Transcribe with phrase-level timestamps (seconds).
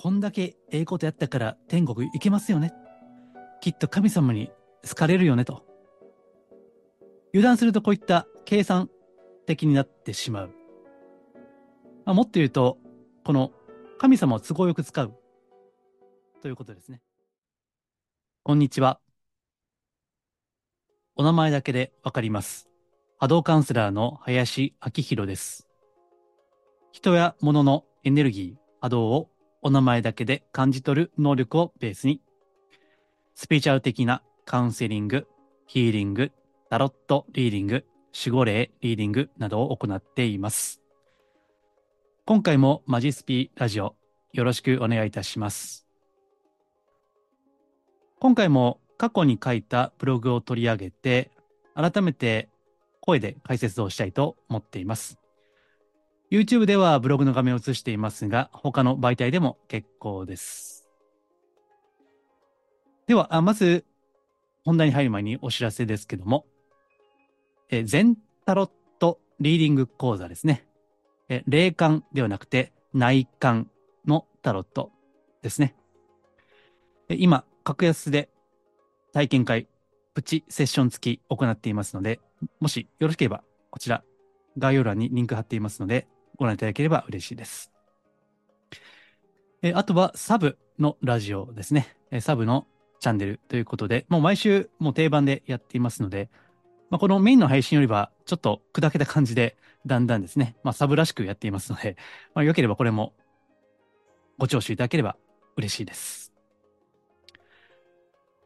[0.00, 2.72] こんだけええことやったから天国行けますよね。
[3.60, 4.52] きっと神様に
[4.88, 5.64] 好かれるよねと。
[7.34, 8.90] 油断するとこういった計算
[9.44, 10.50] 的になってしまう。
[12.04, 12.78] まあ、もっと言うと、
[13.24, 13.50] この
[13.98, 15.18] 神様を都合よく使う
[16.42, 17.02] ということですね。
[18.44, 19.00] こんにちは。
[21.16, 22.68] お名前だけでわかります。
[23.18, 25.66] 波動カウンセラーの林明宏です。
[26.92, 29.28] 人や物のエネルギー、波動を
[29.62, 32.20] お名前だけで感じ取る能力をベースに、
[33.34, 35.26] スピーチャル的なカウンセリング、
[35.66, 36.32] ヒーリング、
[36.70, 37.84] タロットリーディング、
[38.16, 40.80] 守護霊リーディングなどを行っています。
[42.24, 43.96] 今回もマジスピーラジオ
[44.32, 45.86] よろしくお願いいたします。
[48.20, 51.30] 今回も過去に書いたブログを取り上げて、
[51.74, 52.48] 改めて
[53.00, 55.17] 声で解説をしたいと思っています。
[56.30, 60.86] YouTube ではブログの画面を映していますが、他の媒体でも結構です。
[63.06, 63.86] では、あまず
[64.64, 66.44] 本題に入る前にお知らせですけども、
[67.70, 70.66] え全タロットリーディング講座ですね。
[71.30, 73.70] え霊感ではなくて内観
[74.06, 74.90] のタロット
[75.40, 75.74] ですね。
[77.08, 78.28] 今、格安で
[79.14, 79.66] 体験会、
[80.12, 82.20] プチセッション付き行っていますので、
[82.60, 84.04] もしよろしければ、こちら、
[84.58, 86.06] 概要欄にリンク貼っていますので、
[86.38, 87.72] ご覧いただければ嬉しいです。
[89.60, 91.96] えあとは、サブのラジオですね。
[92.12, 92.66] えサブの
[93.00, 96.30] チャンネルということで、もう毎週もう定番でやっていますので、
[96.90, 101.96] まあ、このメインの配信よりはちょっと砕けた感じで、だんだんですね、まあ、サブらしくやっていますので、
[102.34, 103.14] まあ、よければこれも
[104.38, 105.16] ご聴取いただければ
[105.56, 106.32] 嬉しいです。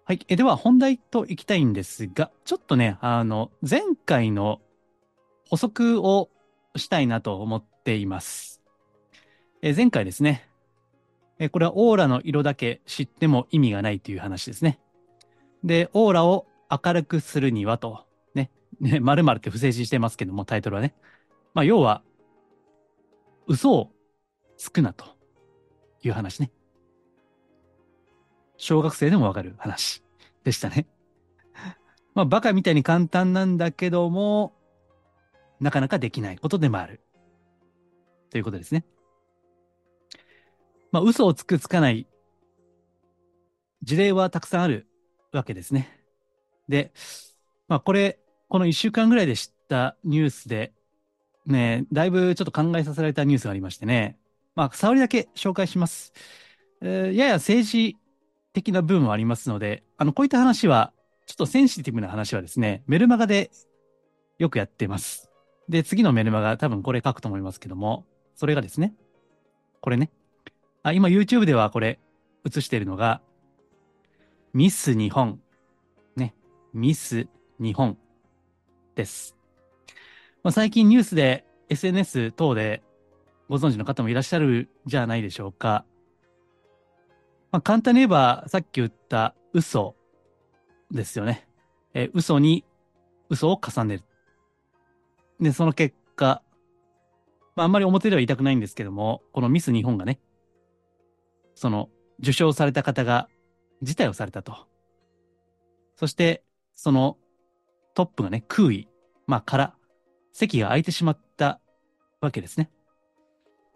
[0.05, 0.21] はい。
[0.29, 4.61] えでは、本題といきたいんですが、ちょっとね、あの、前回の
[5.49, 6.29] 補足を
[6.77, 8.62] したいなと思っています。
[9.62, 10.48] え前回ですね、
[11.38, 14.78] えこれはオーラの色だけ知っても意味がないという話ですね。
[15.64, 18.50] で、オーラを明るくするにはと、ね、
[18.81, 20.94] ね、〇〇って不正字してますけども、タイトルはね。
[21.54, 22.03] まあ、要は、
[23.47, 23.92] 嘘を
[24.56, 25.04] つくなと
[26.03, 26.50] いう話ね。
[28.56, 30.03] 小学生でもわかる話
[30.44, 30.87] でしたね。
[32.15, 34.54] まあ、バカみたいに簡単なんだけども、
[35.60, 37.00] なかなかできないことでもある。
[38.32, 38.84] ということですね。
[40.91, 42.06] まあ、嘘をつくつかない
[43.82, 44.87] 事例はたくさんある
[45.32, 46.00] わけですね。
[46.66, 46.92] で、
[47.69, 50.72] まあ、これ、この1週間ぐらいで知ったニュースで、
[51.44, 54.19] ね、だいぶちょっと考えさせられたニュースがありましてね、
[54.54, 56.15] まあ、触りだけ紹介します。
[56.81, 57.98] えー、やや政治
[58.54, 60.94] 的な部分もありますので、あの、こういった話は、
[61.26, 63.50] ちょっとセンシティブな話はですね、メルマガで
[64.38, 65.31] よくやってます。
[65.69, 68.94] で、次のメルマガ多分これ書くと思いますけども、それがですね、
[69.81, 70.10] これね。
[70.82, 71.98] あ、今 YouTube ではこれ
[72.44, 73.20] 映しているのが、
[74.53, 75.41] ミス日本。
[76.16, 76.34] ね。
[76.75, 77.28] ミス
[77.59, 77.97] 日本
[78.94, 79.37] です。
[80.42, 82.82] まあ、最近ニュースで SNS 等で
[83.48, 85.84] ご存知の方もいらっしゃるじゃないでしょうか。
[87.50, 89.94] まあ、簡単に言えば、さっき言った嘘
[90.91, 91.47] ですよね。
[91.94, 92.65] え、嘘に
[93.28, 94.04] 嘘を重ねる。
[95.41, 96.42] で、その結果、
[97.55, 100.21] まあ、あんまり表では言いたくないんですけども、このミス日本がね、
[101.55, 101.91] その
[102.21, 103.29] 受賞された方が
[103.83, 104.67] 辞退をされたと。
[105.97, 107.19] そして、その
[107.95, 108.89] トップがね、空位、
[109.27, 109.75] まあ、から、
[110.33, 111.61] 席が空いてしまった
[112.21, 112.71] わけですね。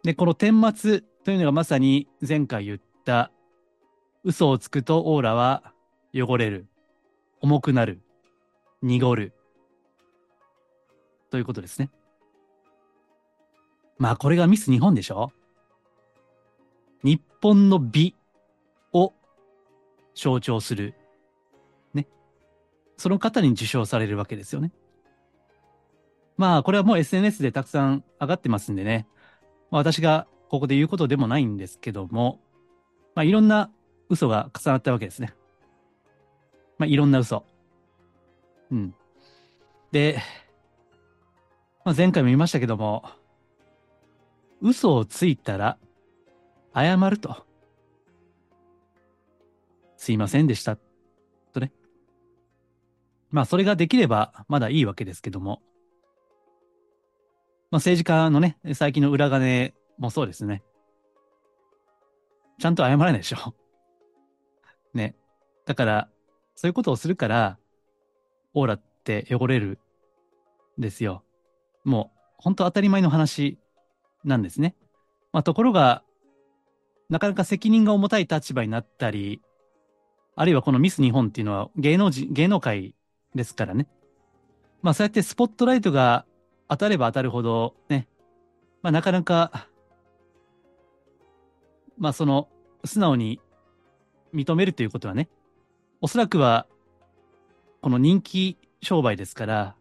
[0.03, 3.31] で、この顛末というのがまさに前回言った
[4.25, 5.73] 嘘をつくとオーラは
[6.15, 6.67] 汚れる、
[7.41, 8.01] 重くなる、
[8.83, 9.35] 濁る。
[11.31, 11.91] ということですね。
[13.99, 15.33] まあこれがミス日本でしょ？
[17.03, 18.15] 日本の美
[18.93, 19.12] を
[20.15, 20.95] 象徴する。
[21.95, 22.07] ね。
[22.97, 24.73] その方に受賞されるわけですよね。
[26.37, 29.07] まあこれはもう SNS でたくさん上がってますんでね。
[29.71, 32.41] まあ、私がここで言うことでもないんですけども、
[33.15, 33.71] まあいろんな
[34.09, 35.34] 嘘が重なったわけですね。
[36.78, 37.45] まあ、いろんな嘘。
[38.71, 38.95] うん。
[39.93, 40.19] で、
[41.84, 43.04] まあ、前回も言いましたけども、
[44.61, 45.79] 嘘をついたら
[46.75, 47.47] 謝ると。
[49.97, 50.77] すいませんでした。
[51.53, 51.73] とね。
[53.31, 55.63] まあ、それができればまだいいわけですけども、
[57.71, 60.63] まあ、政治家のね、最近の裏金もそうですね。
[62.59, 63.55] ちゃんと謝らないでしょ。
[64.95, 65.17] ね。
[65.65, 66.09] だから、
[66.55, 67.59] そういうことをするから、
[68.55, 69.79] オーラって汚れる
[70.79, 71.25] んですよ。
[71.85, 73.59] もう、本当当たり前の話
[74.27, 74.75] なんですね。
[75.33, 76.03] まあ、ところが、
[77.09, 79.41] なかなか責任が重たい立場になったり、
[80.34, 82.95] あるいはこのミス日本っていうのは芸能人、芸能界
[83.34, 83.87] ですからね。
[84.83, 86.27] まあそうやってスポットライトが
[86.69, 88.09] 当たれば当たるほどね、
[88.83, 89.69] まあなかなか、
[91.97, 92.49] まあその
[92.84, 93.41] 素直に
[94.34, 95.29] 認めるということはね、
[96.01, 96.67] おそらくは
[97.81, 99.77] この人気商売ですから、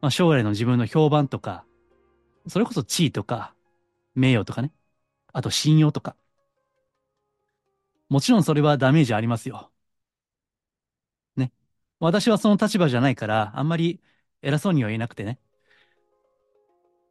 [0.00, 1.64] まあ将来の自分の評判とか、
[2.48, 3.54] それこそ地位とか、
[4.14, 4.72] 名誉とかね、
[5.32, 6.16] あと信用とか。
[8.08, 9.70] もちろんそれはダメージありますよ。
[11.36, 11.52] ね。
[12.00, 14.00] 私はその立場じゃないから、あんまり
[14.42, 15.38] 偉そうには言えなくてね。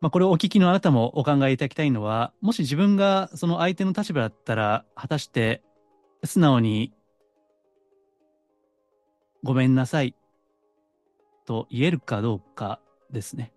[0.01, 5.61] まあ、これをお聞きのあなたもお考えいただきたいのは、もし自分がその相手の立場だったら、果たして
[6.23, 6.93] 素直に、
[9.43, 10.15] ごめんなさい
[11.45, 12.79] と言えるかどうか
[13.09, 13.53] ですね。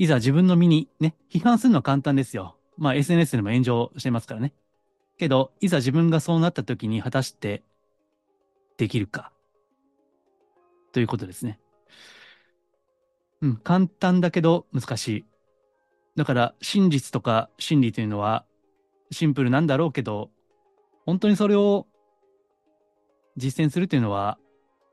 [0.00, 2.56] いざ自分の身にね、批判するのは簡単ですよ。
[2.78, 4.54] まあ SNS でも炎上してますからね。
[5.18, 7.62] けど、いざ自分がそうなった時に果たして
[8.78, 9.30] できるか。
[10.92, 11.60] ということですね。
[13.42, 15.24] うん、簡単だけど難しい。
[16.16, 18.46] だから真実とか真理というのは
[19.10, 20.30] シンプルなんだろうけど、
[21.04, 21.86] 本当にそれを
[23.36, 24.38] 実践するというのは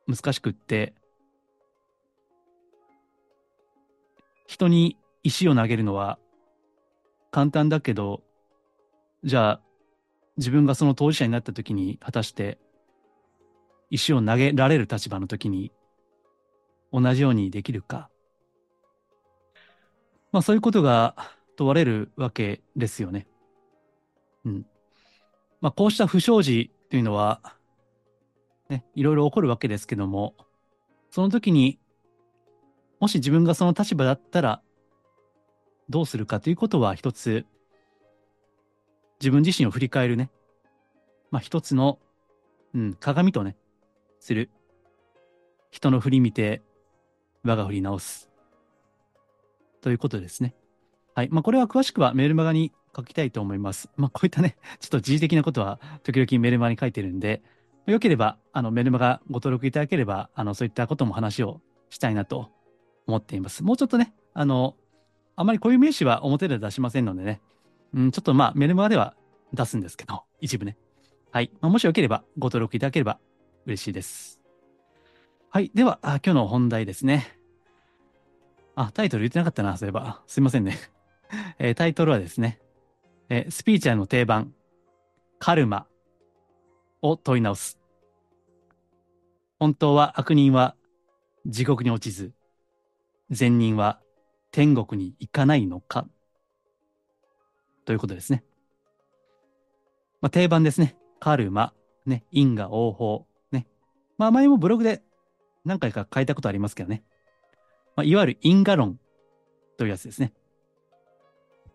[0.06, 0.96] 難しくって、
[4.48, 6.18] 人に石を投げるのは
[7.32, 8.24] 簡単だけど、
[9.24, 9.62] じゃあ
[10.38, 12.58] 自分がその当事者になった時に果たして
[13.90, 15.72] 石を投げられる立場の時に
[16.92, 18.10] 同じようにできるか。
[20.32, 21.16] まあそういうことが
[21.56, 23.28] 問われるわけですよね。
[24.46, 24.66] うん。
[25.62, 27.42] まあこうした不祥事というのは、
[28.70, 30.36] ね、いろいろ起こるわけですけども、
[31.10, 31.80] その時に、
[33.00, 34.62] もし自分がその立場だったら、
[35.90, 37.46] どうするかということは一つ、
[39.20, 40.30] 自分自身を振り返るね、
[41.32, 42.00] まあ一つの、
[42.74, 43.56] うん、鏡とね、
[44.20, 44.50] する。
[45.70, 46.62] 人の振り見て、
[47.44, 48.30] 我が振り直す。
[49.82, 50.56] ということですね。
[51.14, 51.30] はい。
[51.30, 53.90] まあ、これは詳しくはメールマガに書きたいと思います。
[53.96, 57.42] まあ、こういったね、ちょっと時事的なことは時々メールマガに書いてるんで、
[57.86, 62.52] よければ、あの、メルマガご登録いただければ、あの、そういったことも話をしたいなと
[63.08, 63.64] 思っています。
[63.64, 64.76] もうちょっとね、あの、
[65.36, 67.42] あまりこういう名詞は表で出しませんのでね、
[67.94, 69.16] うん、ちょっとまあ、メルマガでは
[69.54, 70.78] 出すんですけど、一部ね。
[71.32, 71.52] はい。
[71.62, 73.20] まあ、もしよければご登録いただければ
[73.66, 74.40] 嬉しいです。
[75.50, 75.72] はい。
[75.74, 77.38] では、今日の本題ですね。
[78.76, 80.22] あ、タイトル言ってなかったな、そういえば。
[80.28, 80.78] すいませんね。
[81.60, 82.60] えー、タイトルはですね、
[83.30, 84.54] えー、スピーチャーの定番、
[85.40, 85.88] カルマ
[87.02, 87.80] を問い直す。
[89.60, 90.76] 本当は悪人は
[91.46, 92.34] 地獄に落ちず、
[93.30, 94.00] 善人は
[94.52, 96.08] 天国に行かないのか？
[97.86, 98.44] ということですね。
[100.22, 100.96] まあ、定番ですね。
[101.20, 101.74] カルマ、
[102.06, 103.68] ね、因果応報、ね。
[104.18, 105.04] まあ前もブログで
[105.66, 107.04] 何回か書いたことありますけどね。
[107.96, 109.00] まあ、いわゆる因果論
[109.78, 110.34] というやつですね。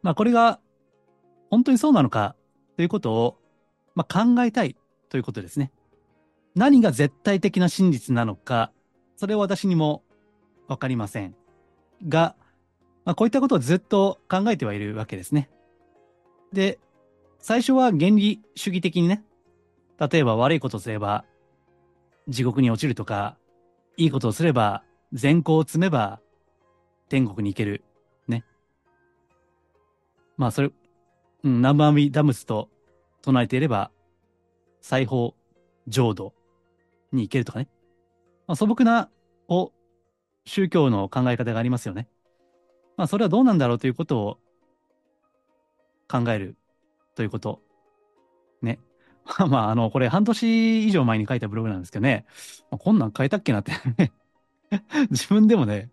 [0.03, 0.61] まあこれが
[1.51, 2.35] 本当にそうなのか？
[2.77, 3.39] ということを、
[3.95, 4.77] まあ、考えたい
[5.09, 5.71] ということですね。
[6.55, 8.73] 何が絶対的な真実なのか、
[9.17, 10.03] それは私にも
[10.69, 11.35] わかりません。
[12.09, 12.37] が、
[13.05, 15.51] まあ、こういったことをずっと考えてはいるわけですね。
[16.53, 16.79] で、
[17.39, 19.25] 最初は原理主義的にね、
[19.99, 21.25] 例えば悪いことをすれば
[22.29, 23.37] 地獄に落ちるとか、
[23.97, 26.21] いいことをすれば善行を積めば
[27.09, 27.83] 天国に行ける。
[28.29, 28.45] ね。
[30.37, 30.71] まあそれ、
[31.45, 32.69] うん、南無阿弥陀仏と
[33.23, 33.91] 唱えていれば
[34.81, 35.35] 裁縫
[35.89, 36.33] 浄土
[37.13, 37.69] に行けるとかね。
[38.47, 39.11] まあ、素朴な
[39.49, 39.73] お
[40.45, 42.09] 宗教の考え方がありますよね。
[42.97, 44.39] まあそれはどうなんだろうということを
[46.09, 46.57] 考える
[47.15, 47.61] ということ。
[48.61, 48.79] ね。
[49.49, 52.27] まあ、あの、これ半年以上前に書いたブログなんですけどね、
[52.71, 53.73] まあ、こんなん書いたっけなって
[55.11, 55.91] 自分でもね、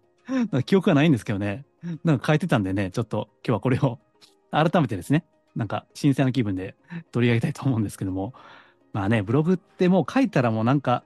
[0.65, 1.65] 記憶がないんですけどね、
[2.03, 3.99] なんか書いてたんでね、ちょっと今日はこれを
[4.51, 5.25] 改めてですね、
[5.55, 6.75] なんか新鮮な気分で
[7.11, 8.33] 取り上げたいと思うんですけども、
[8.93, 11.03] まあね、ブログってもう書いたらもうなんか、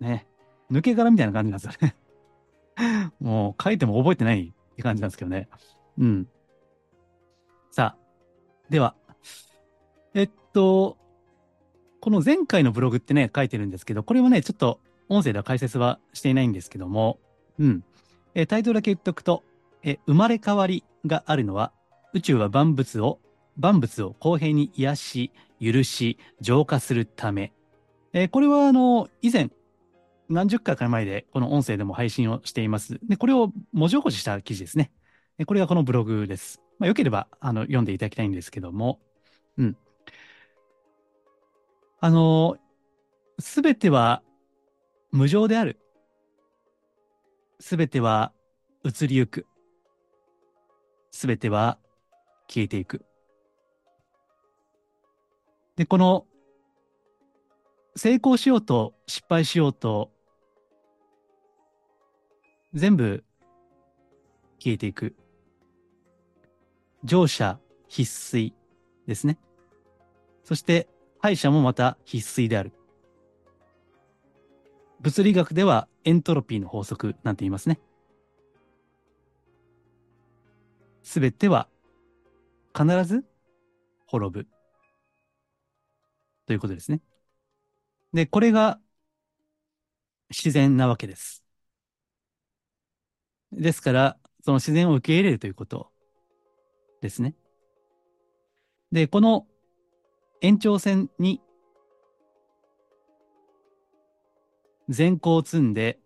[0.00, 0.26] ね、
[0.70, 1.94] 抜け殻みたいな感じなんですよね
[3.20, 5.48] もう書いても覚えてないって感じなんですけどね。
[5.98, 6.28] うん。
[7.70, 8.94] さあ、では、
[10.14, 10.96] えっと、
[12.00, 17.18] この前回のブログってね、書いてるんですけど、これはね、ちょっと音声では解説はしていないんですけども、
[17.58, 17.84] うん。
[18.34, 19.42] えタイトルだけ言っとくと、
[19.82, 21.72] え生まれ変わりがあるのは、
[22.14, 23.20] 宇宙は万物を、
[23.56, 27.52] 万物を公平に癒し、許し、浄化するため。
[28.12, 29.50] えこれはあの、以前、
[30.28, 32.98] 何十回か前でこの音声でも配信をしています。
[33.08, 34.92] で、これを文字起こしした記事ですね。
[35.46, 36.60] これがこのブログです。
[36.78, 39.00] まあ、よければあの読んでいただきたいんですけども、
[39.56, 39.76] うん。
[42.00, 42.56] あの、
[43.38, 44.22] すべては
[45.10, 45.78] 無常である。
[47.60, 48.32] すべては
[48.84, 49.46] 移りゆく。
[51.10, 51.78] すべては
[52.48, 53.04] 消えていく。
[55.76, 56.26] で、この
[57.96, 60.12] 成功しようと失敗しようと
[62.78, 63.24] 全部
[64.58, 65.14] 消えていく。
[67.04, 67.58] 乗車
[67.88, 68.52] 必須
[69.06, 69.38] ですね。
[70.44, 70.88] そして
[71.20, 72.72] 敗者もまた必須である。
[75.00, 77.80] 物理学ではエントロピーの法則なんて言いますね。
[81.02, 81.68] すべては
[82.76, 83.24] 必ず
[84.06, 84.46] 滅ぶ。
[86.46, 87.00] ということですね。
[88.12, 88.80] で、これが
[90.30, 91.47] 自然なわけです。
[93.52, 95.90] ですから、その自然を受け入れるということ
[97.00, 97.34] ですね。
[98.92, 99.46] で、この
[100.40, 101.40] 延長線に
[104.88, 105.98] 善行を積んで、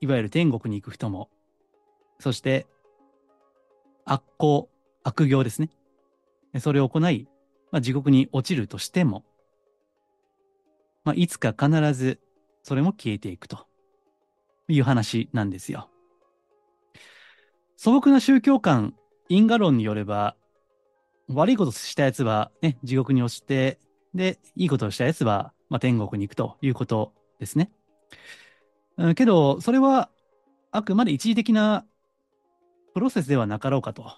[0.00, 1.30] いわゆる天国に行く人も、
[2.20, 2.66] そして
[4.04, 4.68] 悪行、
[5.02, 5.70] 悪行ですね。
[6.60, 7.28] それを行い、
[7.70, 9.24] まあ、地獄に落ちるとしても、
[11.04, 12.20] まあ、いつか必ず
[12.62, 13.66] それも消えていくと
[14.68, 15.90] いう話なんですよ。
[17.78, 18.96] 素朴な宗教観、
[19.28, 20.34] 因果論によれば、
[21.28, 23.78] 悪いことしたやつはね、地獄に落ちて、
[24.16, 27.70] で、いいことをしたやつは、まあ、天国に行くということですね。
[28.96, 30.10] うん、けど、それは、
[30.72, 31.86] あくまで一時的な
[32.94, 34.10] プロセスではなかろうかと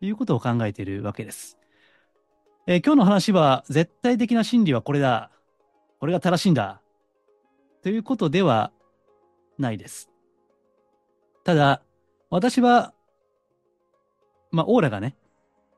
[0.00, 1.56] いうことを考えているわけです。
[2.66, 5.30] えー、今日の話は、絶対的な真理はこれだ。
[6.00, 6.82] これが正しいんだ。
[7.82, 8.72] ということでは
[9.58, 10.10] ないです。
[11.44, 11.80] ただ、
[12.34, 12.92] 私は、
[14.50, 15.16] まあ、オーラがね、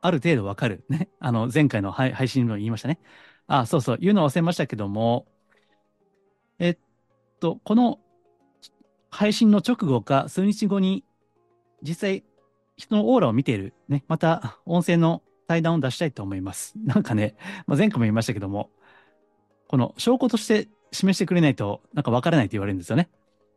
[0.00, 0.86] ある程度わかる。
[0.88, 1.10] ね。
[1.20, 2.98] あの、前回の配信でも言いましたね。
[3.46, 5.26] ああ、そうそう、言うの忘れましたけども、
[6.58, 6.78] えっ
[7.40, 7.98] と、この
[9.10, 11.04] 配信の直後か数日後に、
[11.82, 12.24] 実際、
[12.78, 16.72] 人のオーラを見ている、ね、また音声の対談を出したいと思います。
[16.82, 17.34] なんかね、
[17.66, 18.70] まあ、前回も言いましたけども、
[19.68, 23.10] この証拠として示してくれないと、なんかわからないと言われるんですよね。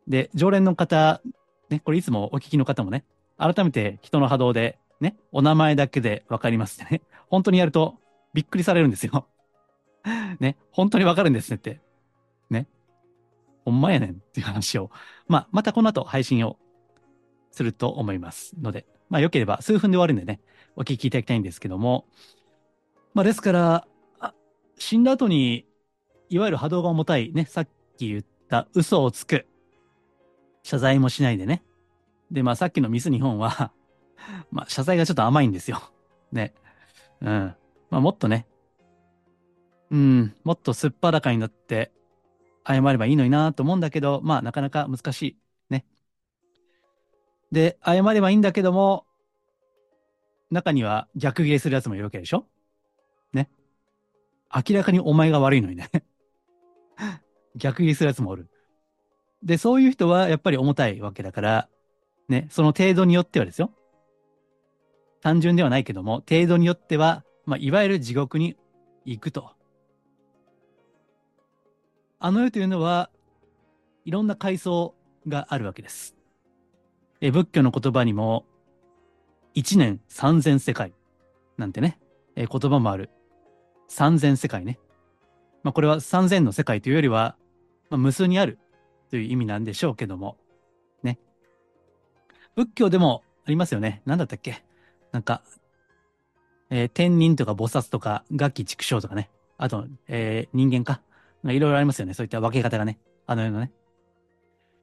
[0.06, 1.22] で、常連の方、
[1.70, 3.04] ね、これいつもお聞きの方もね、
[3.38, 7.00] 改めて人の波動でね、お名前だけでわかりますってね。
[7.28, 7.96] 本当にやると
[8.34, 9.26] びっくりされるんですよ。
[10.40, 11.80] ね、本当にわかるんですねって。
[12.50, 12.66] ね。
[13.64, 14.90] ほんまやねんっていう話を、
[15.26, 16.58] まあ、またこの後配信を
[17.50, 20.40] すると思いますので、まあ、良ければ数分で終わるんでね、
[20.76, 22.06] お聞きいただきたいんですけども、
[23.14, 23.86] まあ、ですから、
[24.78, 25.66] 死んだ後に、
[26.28, 29.46] いわゆる波動が重たいね、さっき言った嘘をつく。
[30.62, 31.62] 謝罪もしないでね。
[32.30, 33.72] で、まあ、さっきのミス日本は
[34.50, 35.80] まあ、謝罪がちょっと甘いんですよ。
[36.32, 36.54] ね。
[37.20, 37.54] うん。
[37.90, 38.46] まあ、もっとね、
[39.90, 41.92] うん、もっとすっぱだかになって
[42.66, 45.38] 謝ればいいのになと思うんだけど、まあ、なかなか難しい。
[45.70, 45.84] ね。
[47.50, 49.06] で、謝ればいいんだけども、
[50.50, 52.46] 中には逆ギレするやつもいるわけでしょ
[53.32, 53.48] ね。
[54.54, 55.88] 明らかにお前が悪いのにね
[57.54, 58.48] 逆ギレするやつもおる。
[59.42, 61.68] で、そういう人はやっぱり重たいわけだから、
[62.28, 63.72] ね、その程度によってはですよ。
[65.20, 68.56] 単純ではないけども、程度によっては、まあ、いわゆる地獄に
[69.04, 69.52] 行くと。
[72.18, 73.10] あの世というのは、
[74.04, 74.94] いろんな階層
[75.26, 76.16] があるわけです。
[77.20, 78.46] え仏教の言葉にも、
[79.54, 80.94] 一年三千世界
[81.58, 81.98] なんてね、
[82.36, 83.10] え言葉もある。
[83.88, 84.78] 三千世界ね。
[85.62, 87.36] まあ、これは三千の世界というよりは、
[87.90, 88.58] まあ、無数にある
[89.10, 90.36] という意味なんでしょうけども、
[91.02, 91.18] ね。
[92.56, 94.02] 仏教でもありますよね。
[94.06, 94.62] 何だったっけ？
[95.12, 95.42] なんか、
[96.70, 99.30] えー、天人とか菩薩とか、楽器畜生とかね。
[99.58, 101.02] あと、えー、人間か？
[101.44, 102.14] いろいろありますよね。
[102.14, 102.98] そういった分け方がね。
[103.26, 103.72] あの世のね。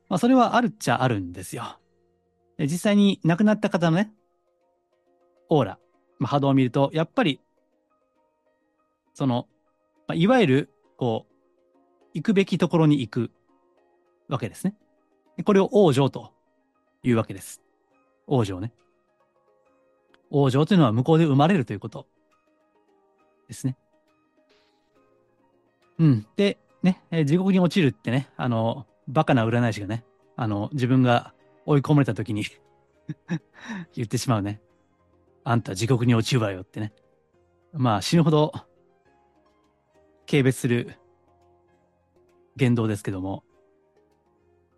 [0.10, 1.78] まあ、それはあるっちゃあるんですよ。
[2.60, 4.12] 実際に亡くなった方のね、
[5.50, 5.80] オーラ、
[6.18, 7.40] まあ、波動を見ると、やっぱり、
[9.14, 9.48] その、
[10.08, 11.34] まあ、いわゆる、こう、
[12.14, 13.32] 行くべきところに行く
[14.28, 14.76] わけですね。
[15.44, 16.34] これを王女と
[17.04, 17.62] いうわけです。
[18.26, 18.72] 王女ね。
[20.30, 22.08] 王女というのは向こうで生まれるということ
[23.48, 23.78] ですね。
[26.00, 26.28] うん。
[26.36, 30.04] で、ね、地獄に落ちるってね、あの、バカな占い師がね、
[30.36, 31.34] あの、自分が
[31.66, 32.44] 追い込まれた時に
[33.96, 34.62] 言ってしまうね。
[35.44, 36.94] あんた地獄に落ちるわよってね。
[37.74, 38.52] まあ死ぬほど
[40.30, 40.98] 軽蔑する
[42.58, 43.44] 言動ですけども。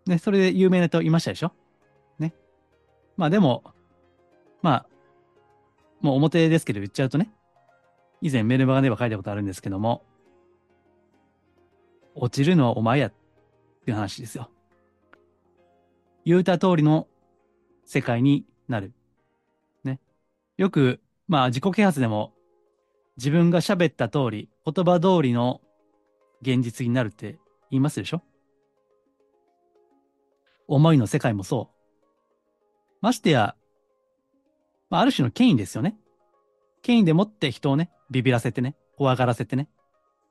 [0.06, 1.52] ね、それで有名な人いましたでしょ？
[2.18, 2.34] ね。
[3.16, 3.62] まあでも、
[4.62, 4.86] まあ、
[6.00, 7.30] もう表ですけど言っちゃうとね、
[8.20, 10.02] 以前メルマガでは書いたことあるんですけども、
[12.14, 13.12] 落ちるのはお前やっ
[13.84, 14.50] ていう話ですよ。
[16.24, 17.06] 言うた通りの
[17.84, 18.92] 世界になる。
[19.84, 20.00] ね。
[20.56, 22.32] よく、まあ自己啓発でも
[23.16, 25.60] 自分が喋った通り、言葉通りの
[26.42, 27.38] 現実になるって
[27.70, 28.22] 言いますでしょ？
[30.70, 31.76] 思いの世界もそう。
[33.00, 33.56] ましてや、
[34.88, 35.98] まあ、ある種の権威ですよね。
[36.82, 39.68] 権威でもって人をね、ビビらせてね、怖がらせてね、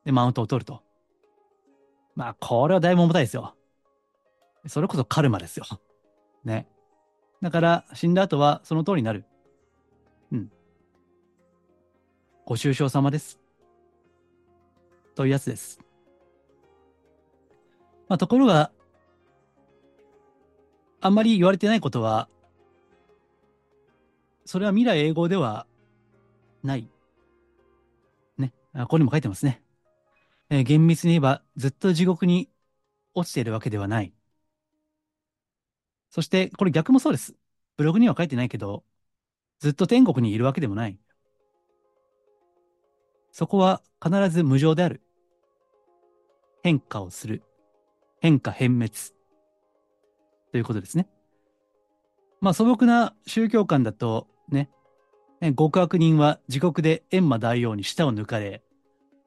[0.06, 0.82] で、マウントを取ると。
[2.16, 3.56] まあ、これはだいぶ重たいですよ。
[4.68, 5.66] それこそカルマですよ。
[6.46, 6.68] ね。
[7.42, 9.26] だから、死んだ後はその通りになる。
[10.32, 10.52] うん。
[12.46, 13.40] ご愁傷様です。
[15.16, 15.80] というやつです。
[18.08, 18.72] まあ、ところが、
[21.02, 22.28] あんまり言われてないことは、
[24.46, 25.68] それは未来永劫では
[26.64, 26.90] ない。
[28.38, 28.54] ね。
[28.74, 29.62] あここにも書いてますね。
[30.50, 32.50] えー、厳密に言えば、ずっと地獄に
[33.14, 34.14] 落ちているわけではない。
[36.10, 37.36] そして、これ逆もそうです。
[37.78, 38.84] ブログには書いてないけど、
[39.60, 40.98] ずっと天国にいるわけでもない。
[43.32, 45.02] そこは必ず無常である。
[46.64, 47.44] 変化をする。
[48.20, 49.19] 変化変滅。
[50.52, 51.08] ということですね。
[52.42, 54.70] まあ素朴な宗教観だとね、
[55.58, 58.62] 極悪人は地獄で閻魔大王に舌を抜かれ、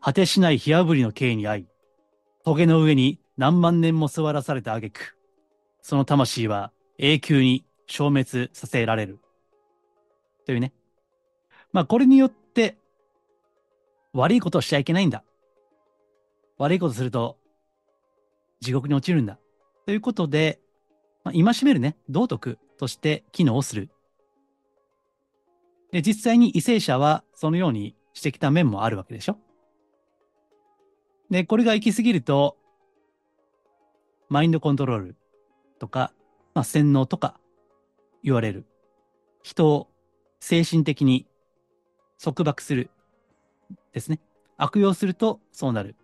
[0.00, 1.66] 果てしない火あぶりの刑に遭い、
[2.44, 5.16] 棘の上に何万年も座らされた挙句、
[5.80, 9.20] その魂は永久に消滅させられる。
[10.46, 10.72] というね。
[11.72, 12.76] まあこれによって
[14.12, 15.24] 悪いことをしちゃいけないんだ。
[16.58, 17.38] 悪いことすると
[18.60, 19.38] 地獄に落ちるんだ。
[19.86, 20.60] ということで、
[21.24, 23.90] まあ、戒めるね、道徳として機能する。
[25.92, 29.38] で、実際に為政者はそのようにしてきた面もあるわけでしょ。
[31.30, 32.56] で、これが行き過ぎると、
[34.28, 35.16] マインドコントロール
[35.78, 36.12] とか、
[36.54, 37.38] まあ、洗脳とか
[38.22, 38.66] 言われる。
[39.42, 39.88] 人を
[40.40, 41.26] 精神的に
[42.22, 42.90] 束縛する。
[43.92, 44.20] ですね。
[44.56, 45.96] 悪用するとそうなる。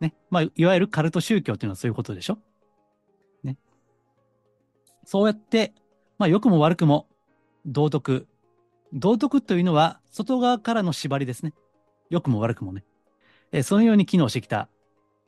[0.00, 0.14] ね。
[0.30, 2.38] まあ、いわゆるカルト宗教っていうのはそういうことでしょ。
[5.06, 5.72] そうやって、
[6.18, 7.06] まあ良くも悪くも
[7.64, 8.26] 道徳。
[8.92, 11.54] 道徳というのは外側からの縛りですね。
[12.10, 12.84] 良くも悪くもね。
[13.52, 14.68] えそのように機能してきた。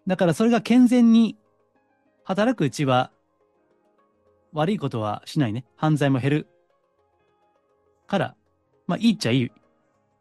[0.08, 1.36] だからそれが健全に
[2.24, 3.12] 働くうちは
[4.52, 5.64] 悪いことはしないね。
[5.76, 6.48] 犯罪も減る。
[8.08, 8.34] から、
[8.88, 9.52] まあいいっちゃいい。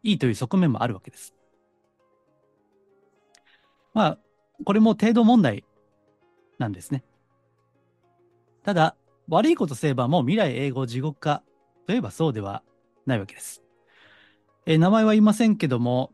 [0.04, 1.34] いいという側面もあるわけです。
[3.92, 4.18] まあ、
[4.64, 5.64] これも程度問題
[6.58, 7.02] なんですね。
[8.62, 8.94] ただ、
[9.28, 11.42] 悪いことすればもう未来永劫地獄か
[11.86, 12.62] といえばそうでは
[13.06, 13.62] ないわけです。
[14.66, 16.12] えー、名前は言いませんけども、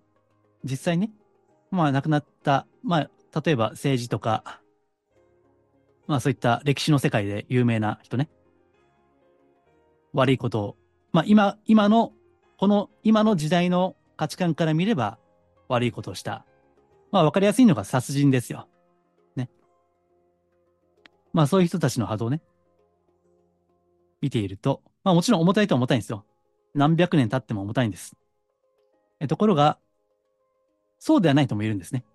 [0.62, 1.10] 実際ね、
[1.70, 4.60] まあ亡くなった、まあ例えば政治とか、
[6.06, 8.30] まあそういった歴史の世界で有名な人ね、
[10.12, 10.76] 悪いことを、
[11.12, 12.12] まあ今、今の、
[12.58, 15.18] この今の時代の価値観から見れば
[15.68, 16.46] 悪いことをした。
[17.10, 18.68] まあわかりやすいのが殺人ですよ。
[19.34, 19.50] ね。
[21.32, 22.40] まあそういう人たちの波動ね。
[24.24, 26.24] 見ていると、まあもちろん重たいと重たいんですよ。
[26.74, 28.16] 何百年経っても重たいんです。
[29.20, 29.78] えところが、
[30.98, 32.06] そうではないとも言えるんですね。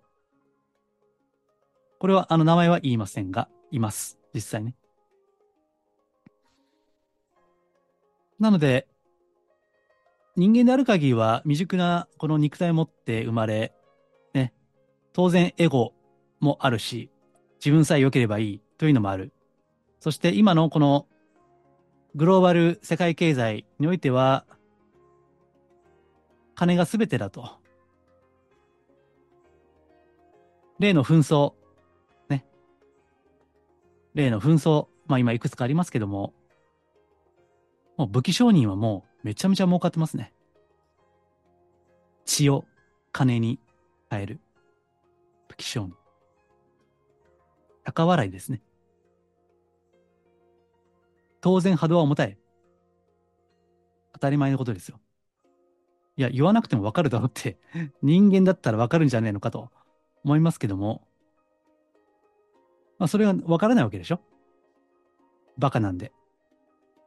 [2.00, 4.18] これは、あの名前は言いませんが、います。
[4.34, 4.74] 実際ね。
[8.40, 8.88] なので、
[10.34, 13.72] 人間である限りは未熟なこの肉体を持って生まれ、
[14.34, 14.52] ね、
[15.12, 15.92] 当然エゴ
[16.40, 17.08] もあるし、
[17.64, 19.32] 自分さえ良ければいいというのもある。
[20.00, 21.06] そして今のこの
[22.14, 24.44] グローバル世界経済においては、
[26.54, 27.58] 金が全てだと。
[30.78, 31.54] 例の紛争、
[32.28, 32.44] ね。
[34.14, 36.34] 例の紛争、まあ今いくつかありますけども、
[37.96, 40.32] もう武器商人はもうめちゃめちゃ儲かってますね。
[42.24, 42.64] 血を
[43.12, 43.60] 金に
[44.10, 44.40] 変える。
[45.48, 45.94] 武器商人。
[47.84, 48.62] 高笑いですね。
[51.40, 52.36] 当然波動は重たい。
[54.12, 55.00] 当たり前のことですよ。
[56.16, 57.58] いや、言わなくてもわかるだろうって
[58.02, 59.70] 人間だったらわかるんじゃねえのかと
[60.24, 61.06] 思いますけども、
[62.98, 64.20] まあ、それはわからないわけでしょ
[65.56, 66.12] バカなんで。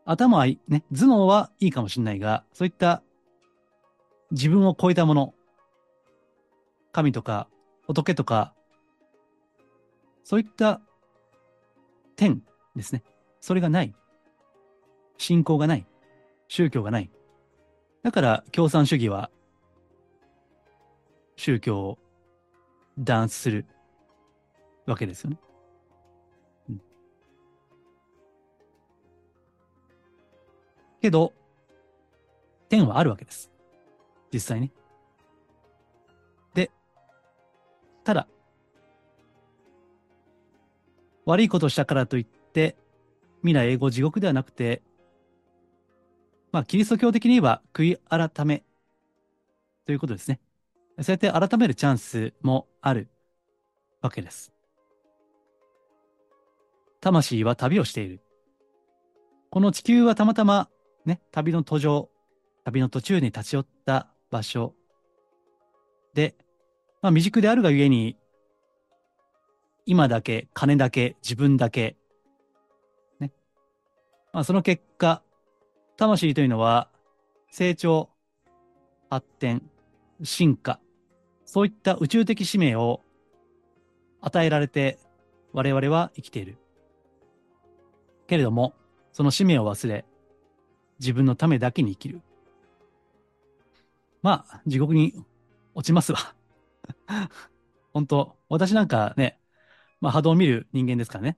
[0.05, 3.03] 頭はいい、ね、頭脳はいいかもしれないが、そういった
[4.31, 5.33] 自分を超えたもの、
[6.91, 7.47] 神とか
[7.85, 8.53] 仏とか、
[10.23, 10.81] そういった
[12.15, 12.41] 点
[12.75, 13.03] ですね。
[13.39, 13.93] それがない。
[15.17, 15.85] 信仰がない。
[16.47, 17.09] 宗教がない。
[18.03, 19.29] だから共産主義は
[21.35, 21.97] 宗教を
[22.97, 23.65] 弾圧する。
[24.85, 25.37] わけですよね。
[26.69, 26.81] うん、
[31.01, 31.33] けど、
[32.69, 33.51] 天はあるわけです。
[34.33, 34.71] 実際ね。
[36.53, 36.71] で、
[38.03, 38.27] ただ、
[41.25, 42.75] 悪いことをしたからといって、
[43.41, 44.81] 未来永劫地獄ではなくて、
[46.53, 48.63] まあ、キリスト教的に言えば悔い改め
[49.85, 50.39] ということですね。
[51.01, 53.09] そうやって改めるチャンスもある
[54.01, 54.53] わけです。
[57.01, 58.21] 魂は旅をしている。
[59.49, 60.69] この地球はたまたま
[61.05, 62.09] ね、旅の途上、
[62.65, 64.75] 旅の途中に立ち寄った場所
[66.13, 66.35] で、
[67.01, 68.15] まあ未熟であるがゆえに、
[69.87, 71.97] 今だけ、金だけ、自分だけ、
[73.19, 73.31] ね。
[74.31, 75.23] まあその結果、
[75.97, 76.89] 魂というのは、
[77.51, 78.09] 成長、
[79.09, 79.61] 発展、
[80.23, 80.79] 進化、
[81.45, 83.01] そういった宇宙的使命を
[84.21, 84.97] 与えられて
[85.51, 86.57] 我々は生きている。
[88.25, 88.73] けれども、
[89.11, 90.05] その使命を忘れ、
[90.99, 92.21] 自分のためだけに生きる。
[94.23, 95.13] まあ、地獄に
[95.75, 96.17] 落ちますわ。
[97.93, 99.39] 本当私なんかね、
[100.01, 101.37] まあ波動を見る人間ですからね。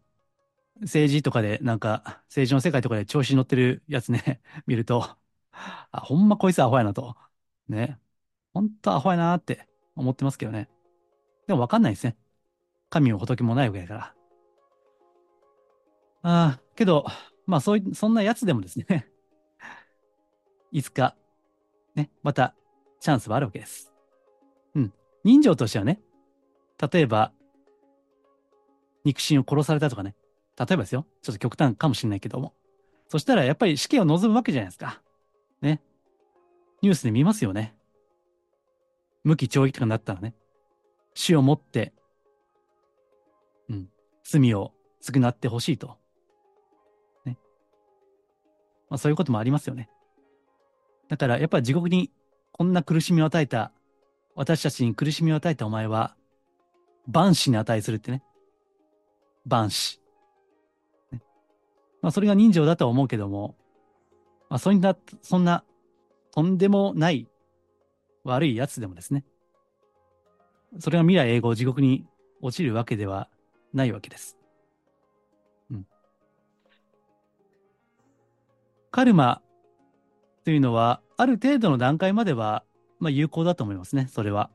[0.82, 5.18] 政治とかで、なんか、政治の世界とかで調子に乗ってるやつね、 見ると、
[5.92, 7.16] あ、ほんまこいつアホやなと。
[7.70, 8.00] ね。
[8.54, 10.70] ほんとアホやなって思ってますけどね。
[11.48, 12.18] でもわかんないですね。
[12.90, 14.16] 神も仏もないわけだから。
[16.24, 17.06] ああ、けど、
[17.46, 19.08] まあそうい、そんなやつでもですね
[20.72, 21.16] いつか、
[21.94, 22.56] ね、また
[23.00, 23.94] チャンスはあるわけです。
[24.74, 24.94] うん。
[25.24, 26.02] 人情としてはね、
[26.92, 27.32] 例えば、
[29.04, 30.16] 肉親を殺されたとかね、
[30.58, 32.54] 例えばですよ、ちょっと極端かもしれないけども。
[33.10, 35.02] そしたらやっぱり死刑を望むわけじゃないですか。
[35.62, 35.82] ね。
[36.82, 37.76] ニュースで見ますよね。
[39.24, 40.36] 無期懲役とかになったらね、
[41.14, 41.94] 死をもって、
[43.70, 43.90] うん、
[44.24, 45.98] 罪を償ってほしいと。
[47.26, 47.38] ね。
[48.90, 49.90] まあそういうこともありますよね。
[51.08, 52.12] だからやっぱり地獄に
[52.52, 53.72] こんな苦しみを与えた、
[54.36, 56.16] 私たちに苦しみを与えたお前は、
[57.08, 58.24] 万死に値するってね。
[59.46, 60.00] 万死。
[62.06, 63.56] まあそれが人情だとは思うけども、
[64.48, 65.64] まあそんな、そんな、
[66.30, 67.28] とんでもない
[68.24, 69.26] 悪いやつでもですね、
[70.78, 72.06] それが未来永劫地獄に
[72.44, 73.28] 落ちるわけでは
[73.74, 74.38] ないわけです。
[75.72, 75.88] うん。
[78.92, 79.42] カルマ
[80.44, 82.64] というのは、ある程度の段階までは、
[83.00, 84.52] まあ有効だと思いますね、それは。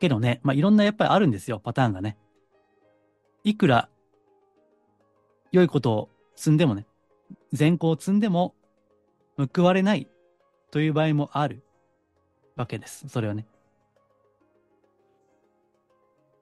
[0.00, 2.16] けどね、まあいろんなやっぱりあるんですよ、パターンがね。
[3.44, 3.90] いくら
[5.52, 6.86] 良いことを積んでもね、
[7.52, 8.54] 善行を積んでも
[9.54, 10.08] 報われない
[10.70, 11.66] という場合もある。
[12.56, 13.08] わけです。
[13.08, 13.46] それはね。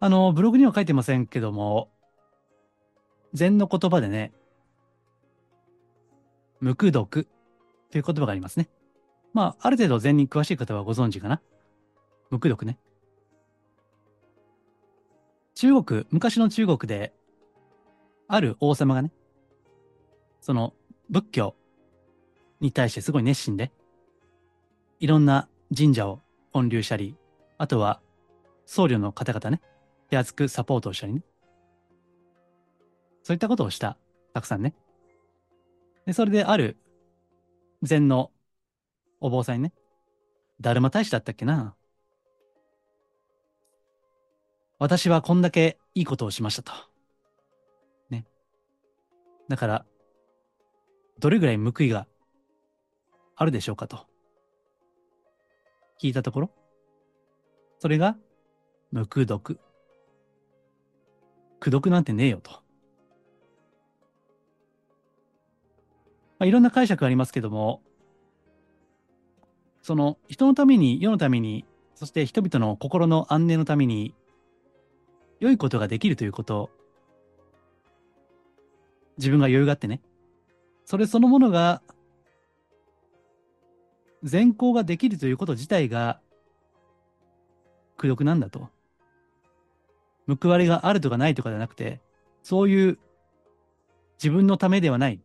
[0.01, 1.91] あの、ブログには書いてませんけども、
[3.33, 4.33] 禅の言葉でね、
[6.61, 7.27] 無垢毒
[7.91, 8.69] という言葉がありますね。
[9.33, 11.43] まあ、ある程度禅に詳しい方はご存知かな。
[12.31, 12.79] 無垢毒ね。
[15.55, 17.13] 中国、昔の中国で、
[18.27, 19.13] ある王様がね、
[20.41, 20.75] その
[21.11, 21.55] 仏教
[22.61, 23.71] に対してすごい熱心で、
[25.01, 26.21] いろんな神社を
[26.53, 27.17] 建立したり、
[27.59, 28.01] あとは
[28.67, 29.61] 僧侶の方々ね、
[30.09, 31.23] 手厚くサポートをしたりね。
[33.23, 33.97] そういったことをした。
[34.33, 34.75] たくさんね。
[36.07, 36.77] で、それである
[37.83, 38.31] 禅の
[39.21, 39.73] お坊さんにね、
[40.61, 41.75] だるま大使だったっけな？
[44.79, 46.73] 私はこんだけいいことをしましたと。
[49.49, 49.87] だから、
[51.19, 52.07] どれぐらい報いが
[53.37, 54.07] あるでしょうかと。
[56.01, 56.51] 聞いたところ、
[57.79, 58.17] それが、
[58.91, 59.59] 無垢毒。
[61.61, 62.51] 苦毒なんてねえよと。
[62.51, 62.59] ま
[66.41, 67.83] あ、いろんな解釈ありますけども、
[69.83, 74.15] その人のために、世のために、そして人々の心の安寧のために、
[75.41, 76.71] 良いことができるということ、
[79.19, 80.01] 自分が余裕があってね、
[80.85, 81.83] それそのものが
[84.23, 86.21] 善行ができるということ自体が
[87.97, 88.69] 苦毒なんだと。
[90.27, 92.01] 報われがあるとかないとかじゃなくて、
[92.43, 92.99] そういう
[94.17, 95.21] 自分のためではない、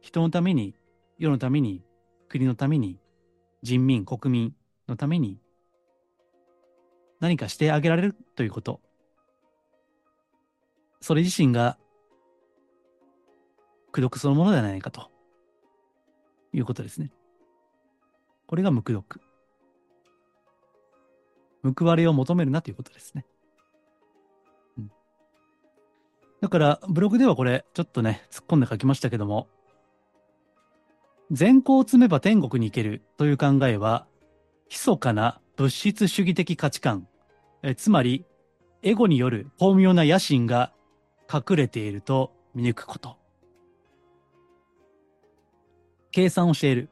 [0.00, 0.74] 人のために、
[1.18, 1.82] 世のために、
[2.28, 2.98] 国のために、
[3.62, 4.54] 人民、国民
[4.88, 5.38] のために、
[7.20, 8.80] 何かしてあげられるということ。
[11.00, 11.78] それ自身が、
[13.94, 15.08] 苦毒そのものではないかと
[16.52, 17.12] いうことですね。
[18.48, 19.20] これが無垢毒。
[21.62, 23.24] 報われを求めるなということですね。
[24.78, 24.90] うん、
[26.40, 29.46] だから、ブログではこれ、ちょっとね、突っ込んで書きましたけども、
[31.30, 34.08] 善行を積めば天国に行けるという考えは、
[34.68, 37.06] 密かな物質主義的価値観、
[37.62, 38.24] えつまり、
[38.82, 40.72] エゴによる巧妙な野心が
[41.32, 43.23] 隠れていると見抜くこと。
[46.14, 46.90] 計算をしている。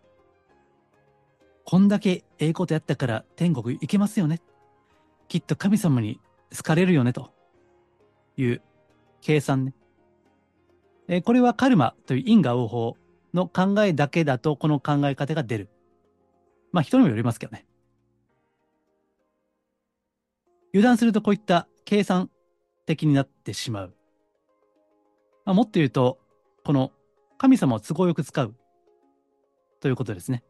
[1.64, 4.42] こんだけええことやったから天国行けますよね。
[5.28, 6.18] きっと神様に
[6.50, 7.30] 好かれるよね、と
[8.36, 8.62] いう
[9.20, 9.74] 計算ね。
[11.06, 12.96] えこれはカルマという因果応報
[13.32, 15.68] の考えだけだとこの考え方が出る。
[16.72, 17.64] まあ人にもよりますけどね。
[20.74, 22.28] 油断するとこういった計算
[22.86, 23.94] 的になってしまう。
[25.44, 26.18] まあ、もっと言うと、
[26.64, 26.90] この
[27.38, 28.56] 神様を都合よく使う
[29.82, 30.44] ということですね。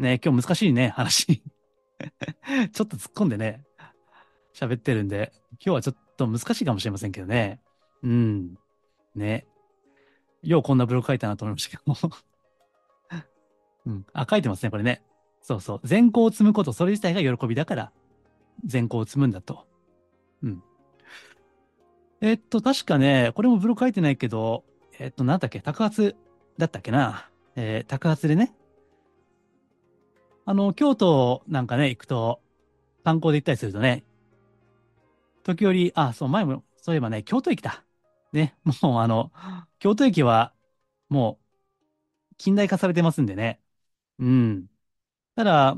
[0.00, 1.44] ね今日難しいね、話。
[2.72, 3.64] ちょっと突っ込んでね、
[4.52, 7.60] 喋ってるんで、今日はちょっと難しいかもしれませんけどね。
[8.02, 8.58] うん。
[9.14, 9.46] ね。
[10.42, 12.16] ようこんなブログ書いたなと思いましたけども。
[13.86, 14.06] うん。
[14.12, 15.04] あ、書いてますね、これね。
[15.40, 15.80] そうそう。
[15.84, 17.92] 善行を積むこと、それ自体が喜びだから、
[18.64, 19.68] 善行を積むんだと。
[20.42, 20.64] うん。
[22.20, 24.64] えっと、確かね、これもブログ書いてないけど、
[24.98, 26.16] えっと、なんだっけ、高発
[26.58, 27.30] だったっけな。
[27.60, 28.54] えー、高発でね。
[30.44, 32.40] あの、京都なんかね、行くと、
[33.02, 34.04] 観光で行ったりするとね、
[35.42, 37.84] 時折、あ、そう、前も、そういえばね、京都駅だ。
[38.32, 39.32] ね、もうあの、
[39.80, 40.54] 京都駅は、
[41.08, 41.40] も
[42.32, 43.60] う、近代化されてますんでね。
[44.20, 44.66] うん。
[45.34, 45.76] ただ、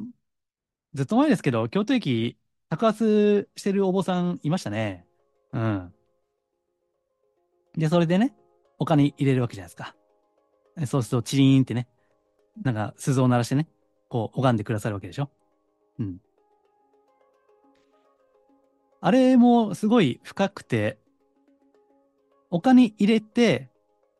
[0.93, 2.39] ずっと前ですけど、京都駅、
[2.69, 5.07] 高圧してるお坊さんいましたね。
[5.53, 5.95] うん。
[7.75, 8.37] で、それでね、
[8.79, 9.97] お金入れるわけじゃないですか。
[10.87, 11.89] そうすると、チリーンってね、
[12.63, 13.69] なんか、鈴を鳴らしてね、
[14.09, 15.31] こう、拝んでくださるわけでしょ。
[15.99, 16.21] うん。
[19.01, 20.99] あれもすごい深くて、
[22.51, 23.71] お金入れて、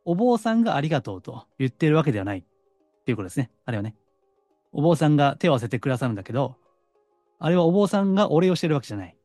[0.05, 2.43] お坊さんがありがとうと言ってるわけではないっ
[3.05, 3.51] ていうことですね。
[3.65, 3.95] あれはね。
[4.73, 6.57] お坊さんが手を合わせてくださるんだけど、
[7.39, 9.17] あれはお坊さんがお礼をしてるわけじゃない。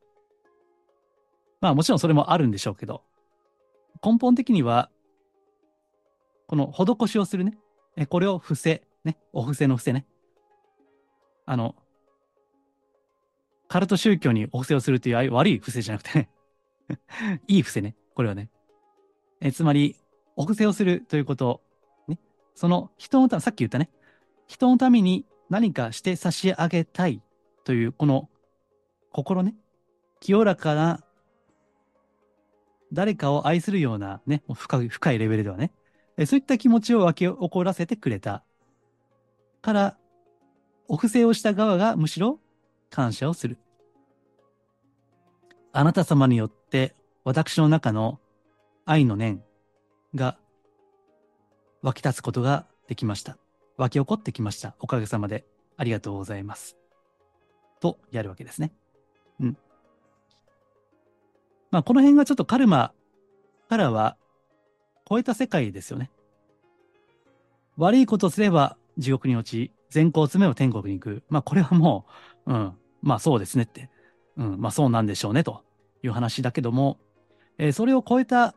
[1.61, 3.03] まあもちろんそれもあるんでしょうけど、
[4.03, 4.89] 根本的には、
[6.47, 7.57] この施しをするね。
[7.95, 9.17] えこれを伏せ、ね。
[9.33, 10.05] お布施の伏せね。
[11.45, 11.75] あの、
[13.67, 16.29] カルト宗教にお布施をするという悪い伏せじゃなくてね。
[17.47, 17.95] いい伏せね。
[18.13, 18.49] これはね。
[19.41, 19.95] えつまり、
[20.35, 21.61] お布施をするということ、
[22.07, 22.19] ね。
[22.53, 23.89] その人のため、さっき言ったね。
[24.47, 27.21] 人のために何かして差し上げたい
[27.63, 28.29] という、この
[29.11, 29.55] 心ね。
[30.19, 31.03] 清らかな、
[32.91, 35.71] 誰かを愛するようなね、深い、深いレベルではね。
[36.23, 38.43] そういった気持ちを湧き起こらせてくれた。
[39.61, 39.97] から、
[40.87, 42.39] お布施をした側がむしろ
[42.89, 43.57] 感謝をする。
[45.73, 48.19] あなた様によって私の中の
[48.85, 49.43] 愛の念
[50.13, 50.37] が
[51.81, 53.37] 湧き立つことができました。
[53.77, 54.75] 湧き起こってきました。
[54.79, 56.77] おかげさまでありがとうございます。
[57.81, 58.71] とやるわけですね。
[59.41, 59.57] うん。
[61.71, 62.93] まあこの辺がちょっとカルマ
[63.67, 64.15] からは
[65.07, 66.11] 超えた世界ですよね。
[67.77, 71.23] 悪いことすれば地獄に落ち、善行を積めば天国に行く。
[71.29, 72.05] まあこれはも
[72.45, 73.89] う、うん、まあそうですねって、
[74.37, 75.63] うん、まあそうなんでしょうねと
[76.03, 76.97] いう話だけども、
[77.57, 78.55] えーそれを超えた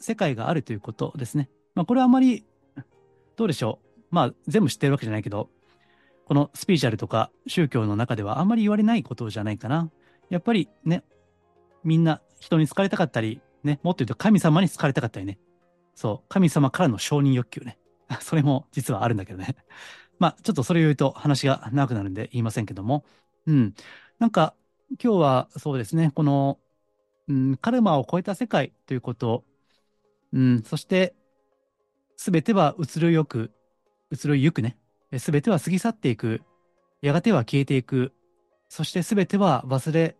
[0.00, 1.48] 世界があるということですね。
[1.74, 2.44] まあこれはあまり、
[3.36, 4.02] どうでしょう。
[4.10, 5.50] まあ全部知ってるわけじゃないけど、
[6.24, 9.90] このスピリチュアルとか宗教の中ではあんまり言われないことじゃないかな。
[10.30, 11.04] やっぱりね、
[11.84, 15.38] みんな人に好かれたかったり、ね、もっと言うと神様に好かれたかったりね。
[15.94, 17.78] そう、神様からの承認欲求ね。
[18.20, 19.56] それも実はあるんだけどね。
[20.18, 23.04] まあ、ちょっとそれを言うと話が長くなるんで言いませんけども。
[23.46, 23.74] うん。
[24.18, 24.54] なんか、
[25.02, 26.58] 今日はそうですね、この、
[27.28, 29.44] うん、カルマを超えた世界ということ、
[30.32, 31.14] うん、そして、
[32.16, 33.52] すべては移ろいよく、
[34.10, 34.76] 移ろいゆくね。
[35.18, 36.42] すべては過ぎ去っていく。
[37.00, 38.12] やがては消えていく。
[38.68, 40.16] そしてすべては忘れ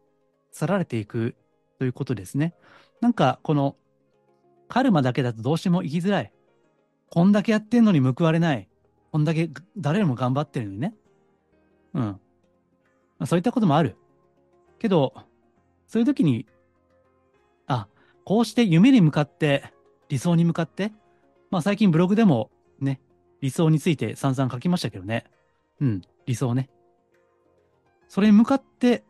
[0.53, 1.37] 去られていく
[1.79, 2.55] ということですね。
[3.01, 3.77] なんか、この、
[4.69, 6.33] カルマだけだとどうしても生きづらい。
[7.11, 8.69] こんだけやってんのに報われない。
[9.13, 10.95] こんだけ誰よりも頑張ってるのにね。
[11.95, 12.03] うん。
[12.03, 12.19] ま
[13.21, 13.97] あそういったこともある。
[14.79, 15.15] けど、
[15.87, 16.47] そういう時に、
[17.67, 17.89] あ、
[18.25, 19.73] こうして夢に向かって、
[20.09, 20.93] 理想に向かって、
[21.51, 23.01] まあ最近ブログでもね、
[23.41, 25.25] 理想について散々書きましたけどね。
[25.81, 26.69] うん、理想ね。
[28.09, 29.05] それに向かって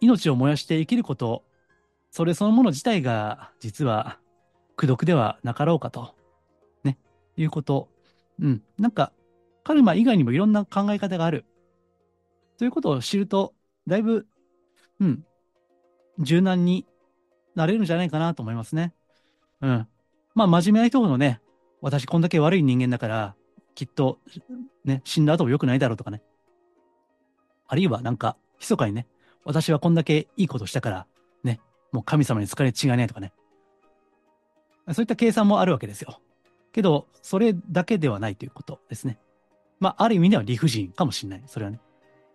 [0.00, 1.44] 命を燃やして生きること、
[2.10, 4.18] それそのもの自体が実は
[4.76, 6.14] 苦毒ではなかろうかと、
[6.84, 6.98] ね、
[7.36, 7.88] いうこと。
[8.40, 9.12] うん、なんか
[9.64, 11.44] カルマ以外にもいろんな考え方がある。
[12.56, 13.54] ということを知ると、
[13.86, 14.26] だいぶ、
[14.98, 15.24] うん、
[16.18, 16.86] 柔軟に
[17.54, 18.94] なれるんじゃないかなと思いますね。
[19.60, 19.86] うん。
[20.34, 21.40] まあ、真面目な人ほどね、
[21.80, 23.34] 私こんだけ悪い人間だから、
[23.74, 24.18] きっと、
[24.84, 26.22] ね、死んだ後も良くないだろうとかね。
[27.66, 29.06] あるいはなんか、密かにね、
[29.44, 31.06] 私はこんだけいいことしたから、
[31.92, 33.32] もう神様に疲れ違いないとかね。
[34.92, 36.20] そういった計算もあるわけですよ。
[36.72, 39.18] けど、それだけではないということですね。
[39.80, 41.42] まあ、ある意味では理不尽かもしれない。
[41.46, 41.80] それはね。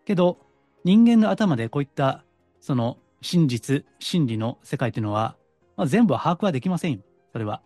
[0.05, 0.39] けど、
[0.83, 2.23] 人間の頭でこういった、
[2.59, 5.35] その、真実、真理の世界というのは、
[5.77, 6.99] まあ、全部は把握はできませんよ。
[7.31, 7.61] それは。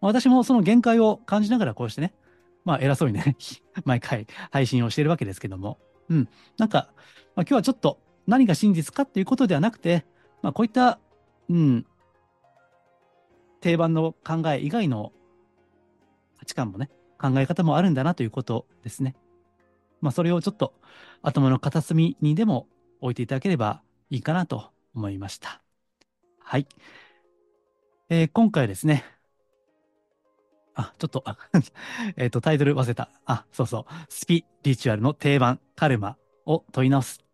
[0.00, 2.14] まあ私もその限界を感じながらこうしてね、
[2.64, 3.36] まあ偉そうにね、
[3.84, 6.28] 毎回配信をしているわけですけども、うん。
[6.58, 6.88] なんか、
[7.34, 10.04] まあ、今日はちょっと何が真実かっていうことではなくて、
[10.42, 10.98] まあこういった、
[11.48, 11.86] うん、
[13.60, 15.12] 定番の考え以外の
[16.38, 19.14] 価値観もね、考え方もあるんだなということですね。
[20.00, 20.74] まあそれをちょっと
[21.22, 22.68] 頭の片隅にでも
[23.00, 25.62] 置いていただければいいかなと思いました。
[26.40, 26.66] はい。
[28.08, 29.04] えー今回ですね、
[30.74, 31.24] あ、ちょっと、
[32.16, 33.10] えっと、タイトル忘れた。
[33.24, 33.92] あ、そうそう。
[34.08, 37.24] スピリチュアルの定番、カルマを問い直す。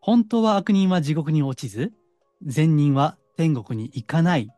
[0.00, 1.92] 本当は悪人は地獄に落ちず、
[2.42, 4.52] 善人は天国に行かない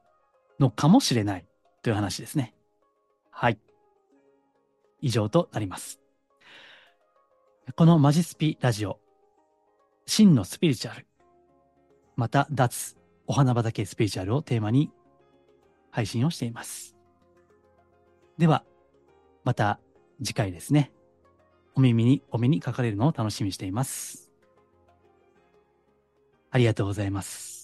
[0.58, 1.46] のかもしれない
[1.82, 2.52] という話ですね。
[3.30, 3.60] はい。
[5.00, 6.00] 以上となります。
[7.76, 8.98] このマジスピラジオ、
[10.04, 11.06] 真のスピリチュアル、
[12.16, 12.96] また脱
[13.28, 14.90] お花畑スピリチュアルをテーマに
[15.92, 16.96] 配信をしています。
[18.36, 18.64] では、
[19.44, 19.78] また
[20.20, 20.90] 次回ですね。
[21.76, 24.32] お耳にお目にかかれるのを楽しみにしています。
[26.50, 27.61] ありがとうございます。